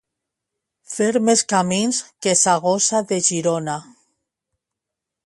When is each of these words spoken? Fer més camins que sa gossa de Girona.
Fer 0.93 1.09
més 1.27 1.43
camins 1.53 1.99
que 2.27 2.35
sa 2.45 2.57
gossa 2.65 3.03
de 3.13 3.21
Girona. 3.29 3.77